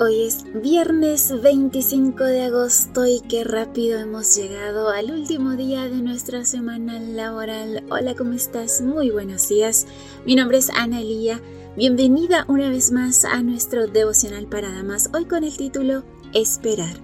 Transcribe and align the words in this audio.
Hoy 0.00 0.22
es 0.22 0.44
viernes 0.54 1.42
25 1.42 2.22
de 2.22 2.42
agosto 2.42 3.04
y 3.04 3.18
qué 3.18 3.42
rápido 3.42 3.98
hemos 3.98 4.36
llegado 4.36 4.90
al 4.90 5.10
último 5.10 5.56
día 5.56 5.88
de 5.88 5.96
nuestra 5.96 6.44
semana 6.44 7.00
laboral. 7.00 7.82
Hola, 7.90 8.14
¿cómo 8.14 8.34
estás? 8.34 8.80
Muy 8.80 9.10
buenos 9.10 9.48
días. 9.48 9.88
Mi 10.24 10.36
nombre 10.36 10.58
es 10.58 10.70
Ana 10.70 11.00
Elía. 11.00 11.40
Bienvenida 11.76 12.44
una 12.46 12.70
vez 12.70 12.92
más 12.92 13.24
a 13.24 13.42
nuestro 13.42 13.88
devocional 13.88 14.46
para 14.46 14.70
damas, 14.70 15.10
hoy 15.14 15.24
con 15.24 15.42
el 15.42 15.56
título 15.56 16.04
Esperar. 16.32 16.94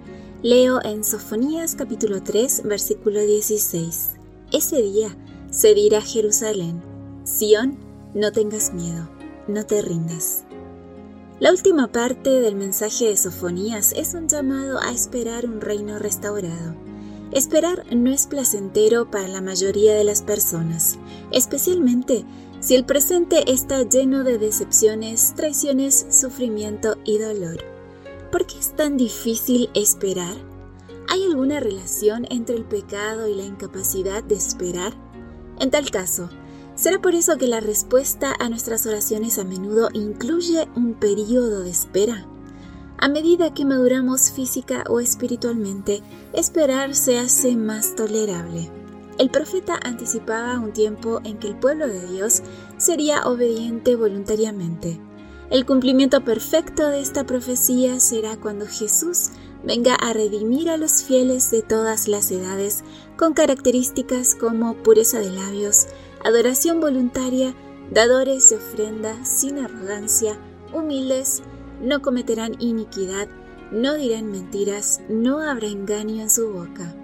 Leo 0.44 0.80
en 0.84 1.02
Sofonías 1.02 1.74
capítulo 1.74 2.22
3, 2.22 2.62
versículo 2.62 3.18
16. 3.22 4.12
Ese 4.52 4.82
día 4.82 5.16
se 5.50 5.74
dirá 5.74 6.00
Jerusalén, 6.00 6.80
Sión, 7.24 7.76
no 8.14 8.30
tengas 8.30 8.72
miedo, 8.72 9.08
no 9.48 9.66
te 9.66 9.82
rindas. 9.82 10.43
La 11.40 11.50
última 11.50 11.88
parte 11.88 12.30
del 12.30 12.54
mensaje 12.54 13.08
de 13.08 13.16
Sofonías 13.16 13.90
es 13.96 14.14
un 14.14 14.28
llamado 14.28 14.78
a 14.78 14.92
esperar 14.92 15.46
un 15.46 15.60
reino 15.60 15.98
restaurado. 15.98 16.76
Esperar 17.32 17.84
no 17.92 18.12
es 18.12 18.28
placentero 18.28 19.10
para 19.10 19.26
la 19.26 19.40
mayoría 19.40 19.94
de 19.94 20.04
las 20.04 20.22
personas, 20.22 20.96
especialmente 21.32 22.24
si 22.60 22.76
el 22.76 22.84
presente 22.84 23.50
está 23.50 23.82
lleno 23.82 24.22
de 24.22 24.38
decepciones, 24.38 25.34
traiciones, 25.34 26.06
sufrimiento 26.08 26.98
y 27.04 27.18
dolor. 27.18 27.64
¿Por 28.30 28.46
qué 28.46 28.56
es 28.56 28.76
tan 28.76 28.96
difícil 28.96 29.70
esperar? 29.74 30.36
¿Hay 31.08 31.24
alguna 31.24 31.58
relación 31.58 32.26
entre 32.30 32.54
el 32.54 32.64
pecado 32.64 33.26
y 33.26 33.34
la 33.34 33.44
incapacidad 33.44 34.22
de 34.22 34.36
esperar? 34.36 34.94
En 35.58 35.72
tal 35.72 35.91
caso, 35.91 36.30
¿Será 36.77 37.00
por 37.00 37.14
eso 37.14 37.39
que 37.39 37.47
la 37.47 37.61
respuesta 37.61 38.34
a 38.39 38.48
nuestras 38.48 38.84
oraciones 38.86 39.39
a 39.39 39.44
menudo 39.44 39.91
incluye 39.92 40.69
un 40.75 40.94
periodo 40.94 41.61
de 41.61 41.70
espera? 41.70 42.27
A 42.98 43.08
medida 43.08 43.55
que 43.55 43.64
maduramos 43.64 44.33
física 44.33 44.83
o 44.89 44.98
espiritualmente, 44.98 46.03
esperar 46.33 46.97
se 46.97 47.19
hace 47.19 47.55
más 47.56 47.94
tolerable. 47.94 48.70
El 49.19 49.31
profeta 49.31 49.78
anticipaba 49.84 50.58
un 50.58 50.72
tiempo 50.72 51.20
en 51.22 51.39
que 51.39 51.47
el 51.47 51.56
pueblo 51.56 51.86
de 51.86 52.08
Dios 52.08 52.42
sería 52.77 53.22
obediente 53.22 53.94
voluntariamente. 53.94 54.98
El 55.50 55.66
cumplimiento 55.66 56.25
perfecto 56.25 56.88
de 56.88 57.00
esta 57.00 57.25
profecía 57.25 58.00
será 58.00 58.36
cuando 58.36 58.66
Jesús 58.66 59.31
venga 59.62 59.94
a 59.94 60.12
redimir 60.12 60.69
a 60.69 60.77
los 60.77 61.05
fieles 61.05 61.50
de 61.50 61.62
todas 61.62 62.09
las 62.09 62.31
edades 62.31 62.83
con 63.16 63.34
características 63.34 64.34
como 64.34 64.75
pureza 64.75 65.20
de 65.20 65.31
labios, 65.31 65.86
adoración 66.25 66.80
voluntaria, 66.80 67.55
dadores 67.91 68.50
de 68.50 68.56
ofrenda 68.56 69.25
sin 69.25 69.58
arrogancia, 69.58 70.39
humildes, 70.72 71.42
no 71.81 72.03
cometerán 72.03 72.56
iniquidad, 72.58 73.28
no 73.70 73.94
dirán 73.94 74.31
mentiras, 74.31 75.00
no 75.08 75.41
habrá 75.41 75.69
engaño 75.69 76.22
en 76.22 76.31
su 76.31 76.50
boca. 76.50 76.94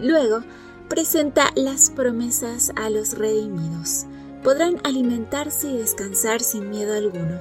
Luego, 0.00 0.42
presenta 0.88 1.50
las 1.54 1.90
promesas 1.90 2.72
a 2.76 2.90
los 2.90 3.16
redimidos. 3.16 4.06
Podrán 4.44 4.76
alimentarse 4.84 5.68
y 5.68 5.78
descansar 5.78 6.40
sin 6.40 6.70
miedo 6.70 6.94
alguno. 6.94 7.40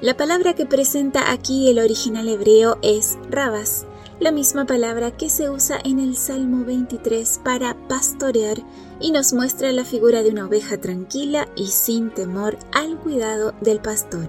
La 0.00 0.16
palabra 0.16 0.54
que 0.54 0.66
presenta 0.66 1.30
aquí 1.30 1.68
el 1.70 1.78
original 1.78 2.28
hebreo 2.28 2.78
es 2.82 3.18
rabas, 3.30 3.86
la 4.22 4.30
misma 4.30 4.66
palabra 4.66 5.10
que 5.10 5.28
se 5.28 5.50
usa 5.50 5.80
en 5.84 5.98
el 5.98 6.16
Salmo 6.16 6.64
23 6.64 7.40
para 7.42 7.74
pastorear 7.88 8.58
y 9.00 9.10
nos 9.10 9.32
muestra 9.32 9.72
la 9.72 9.84
figura 9.84 10.22
de 10.22 10.30
una 10.30 10.46
oveja 10.46 10.76
tranquila 10.76 11.48
y 11.56 11.66
sin 11.66 12.10
temor 12.10 12.56
al 12.70 12.96
cuidado 13.00 13.52
del 13.60 13.80
pastor. 13.80 14.28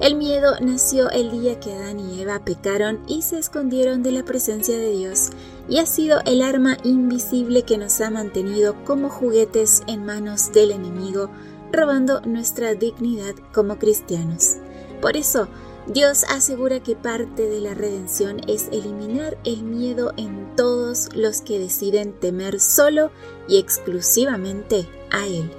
El 0.00 0.16
miedo 0.16 0.56
nació 0.60 1.08
el 1.10 1.30
día 1.30 1.60
que 1.60 1.72
Adán 1.72 2.00
y 2.00 2.20
Eva 2.20 2.44
pecaron 2.44 2.98
y 3.06 3.22
se 3.22 3.38
escondieron 3.38 4.02
de 4.02 4.10
la 4.10 4.24
presencia 4.24 4.76
de 4.76 4.90
Dios 4.90 5.30
y 5.68 5.78
ha 5.78 5.86
sido 5.86 6.18
el 6.26 6.42
arma 6.42 6.76
invisible 6.82 7.62
que 7.62 7.78
nos 7.78 8.00
ha 8.00 8.10
mantenido 8.10 8.74
como 8.84 9.08
juguetes 9.08 9.84
en 9.86 10.04
manos 10.04 10.50
del 10.52 10.72
enemigo, 10.72 11.30
robando 11.70 12.22
nuestra 12.22 12.74
dignidad 12.74 13.36
como 13.54 13.78
cristianos. 13.78 14.56
Por 15.00 15.16
eso, 15.16 15.46
Dios 15.86 16.24
asegura 16.28 16.80
que 16.80 16.94
parte 16.94 17.48
de 17.48 17.60
la 17.60 17.74
redención 17.74 18.40
es 18.46 18.68
eliminar 18.70 19.36
el 19.44 19.64
miedo 19.64 20.12
en 20.16 20.54
todos 20.54 21.08
los 21.14 21.40
que 21.40 21.58
deciden 21.58 22.12
temer 22.12 22.60
solo 22.60 23.10
y 23.48 23.58
exclusivamente 23.58 24.86
a 25.10 25.26
Él. 25.26 25.50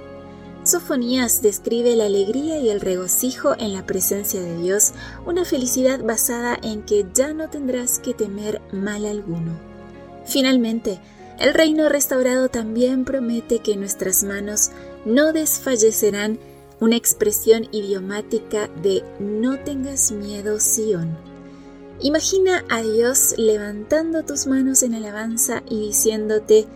Sofonías 0.64 1.42
describe 1.42 1.94
la 1.94 2.06
alegría 2.06 2.58
y 2.58 2.70
el 2.70 2.80
regocijo 2.80 3.54
en 3.58 3.74
la 3.74 3.84
presencia 3.84 4.40
de 4.40 4.56
Dios, 4.56 4.92
una 5.26 5.44
felicidad 5.44 6.02
basada 6.02 6.58
en 6.62 6.82
que 6.82 7.04
ya 7.12 7.34
no 7.34 7.50
tendrás 7.50 7.98
que 7.98 8.14
temer 8.14 8.62
mal 8.72 9.04
alguno. 9.04 9.60
Finalmente, 10.24 11.00
el 11.38 11.52
reino 11.52 11.90
restaurado 11.90 12.48
también 12.48 13.04
promete 13.04 13.58
que 13.58 13.76
nuestras 13.76 14.24
manos 14.24 14.70
no 15.04 15.34
desfallecerán 15.34 16.38
una 16.84 16.96
expresión 16.96 17.66
idiomática 17.72 18.68
de 18.82 19.02
no 19.18 19.58
tengas 19.58 20.12
miedo, 20.12 20.60
Sión. 20.60 21.16
Imagina 22.00 22.62
a 22.68 22.82
Dios 22.82 23.36
levantando 23.38 24.22
tus 24.22 24.46
manos 24.46 24.82
en 24.82 24.94
alabanza 24.94 25.62
y 25.66 25.80
diciéndote, 25.80 26.66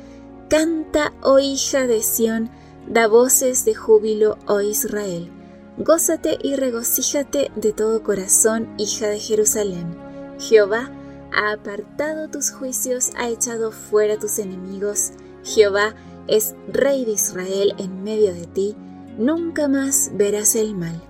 Canta, 0.48 1.12
oh 1.22 1.38
hija 1.38 1.86
de 1.86 2.02
Sión, 2.02 2.48
da 2.88 3.06
voces 3.06 3.66
de 3.66 3.74
júbilo, 3.74 4.38
oh 4.46 4.62
Israel. 4.62 5.30
Gózate 5.76 6.38
y 6.42 6.56
regocíjate 6.56 7.50
de 7.54 7.72
todo 7.74 8.02
corazón, 8.02 8.66
hija 8.78 9.08
de 9.08 9.20
Jerusalén. 9.20 9.94
Jehová 10.38 10.90
ha 11.34 11.52
apartado 11.52 12.30
tus 12.30 12.50
juicios, 12.50 13.10
ha 13.18 13.28
echado 13.28 13.72
fuera 13.72 14.18
tus 14.18 14.38
enemigos. 14.38 15.10
Jehová 15.44 15.94
es 16.28 16.54
Rey 16.72 17.04
de 17.04 17.12
Israel 17.12 17.74
en 17.76 18.02
medio 18.02 18.32
de 18.32 18.46
ti 18.46 18.74
nunca 19.18 19.68
más 19.68 20.12
verás 20.14 20.54
el 20.54 20.74
mal. 20.74 21.02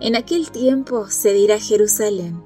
En 0.00 0.16
aquel 0.16 0.50
tiempo 0.50 1.08
se 1.08 1.32
dirá 1.32 1.60
Jerusalén, 1.60 2.42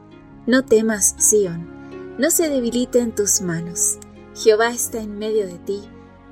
no 0.47 0.65
temas, 0.65 1.15
Sión, 1.19 1.71
no 2.19 2.31
se 2.31 2.49
debiliten 2.49 3.15
tus 3.15 3.41
manos. 3.41 3.99
Jehová 4.35 4.73
está 4.73 5.01
en 5.01 5.17
medio 5.17 5.47
de 5.47 5.59
ti, 5.59 5.81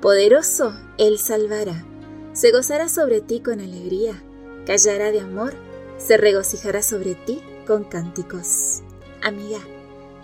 poderoso, 0.01 0.73
Él 0.97 1.17
salvará. 1.17 1.85
Se 2.33 2.51
gozará 2.51 2.89
sobre 2.89 3.21
ti 3.21 3.39
con 3.39 3.61
alegría, 3.61 4.21
callará 4.65 5.11
de 5.11 5.21
amor, 5.21 5.55
se 5.97 6.17
regocijará 6.17 6.83
sobre 6.83 7.15
ti 7.15 7.41
con 7.65 7.85
cánticos. 7.85 8.81
Amiga, 9.21 9.59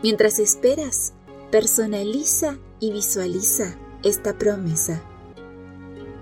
mientras 0.04 0.40
esperas, 0.40 1.14
personaliza 1.52 2.58
y 2.80 2.92
visualiza 2.92 3.78
esta 4.04 4.38
promesa. 4.38 5.02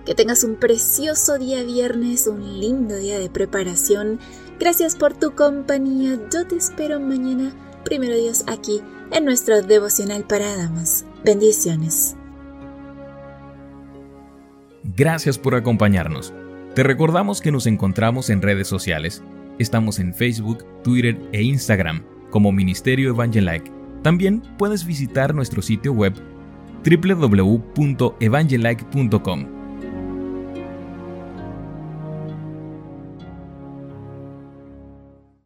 Que 0.07 0.16
tengas 0.16 0.44
un 0.45 0.56
precioso 0.56 1.38
día 1.38 1.62
viernes, 1.63 2.25
un 2.28 2.62
lindo 2.62 2.95
día 2.95 3.19
de 3.19 3.29
preparación. 3.29 4.22
Gracias 4.57 4.95
por 4.95 5.13
tu 5.13 5.35
compañía. 5.35 6.18
Yo 6.34 6.47
te 6.47 6.56
espero 6.56 7.01
mañana, 7.01 7.51
primero 7.84 8.16
Dios, 8.16 8.45
aquí 8.47 8.79
en 9.12 9.25
nuestro 9.25 9.62
devocional 9.62 10.23
para 10.23 10.56
damas. 10.56 11.03
Bendiciones. 11.25 12.16
Gracias 14.95 15.38
por 15.38 15.56
acompañarnos. 15.56 16.34
Te 16.74 16.84
recordamos 16.84 17.41
que 17.41 17.51
nos 17.51 17.68
encontramos 17.68 18.29
en 18.29 18.41
redes 18.41 18.69
sociales. 18.69 19.22
Estamos 19.59 20.00
en 20.00 20.13
Facebook, 20.13 20.63
Twitter 20.86 21.19
e 21.33 21.44
Instagram 21.44 22.06
como 22.30 22.53
Ministerio 22.53 23.10
Evangelike. 23.10 23.69
También 24.03 24.42
puedes 24.57 24.86
visitar 24.86 25.36
nuestro 25.36 25.62
sitio 25.62 25.92
web 25.92 26.13
www.evangelike.com 26.86 29.56